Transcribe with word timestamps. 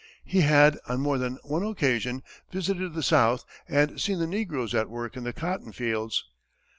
He 0.25 0.41
had, 0.41 0.79
on 0.89 0.99
more 0.99 1.19
than 1.19 1.37
one 1.43 1.61
occasion, 1.63 2.23
visited 2.51 2.95
the 2.95 3.03
south 3.03 3.45
and 3.69 4.01
seen 4.01 4.17
the 4.17 4.25
negroes 4.25 4.73
at 4.73 4.89
work 4.89 5.15
in 5.15 5.25
the 5.25 5.31
cotton 5.31 5.71
fields. 5.71 6.25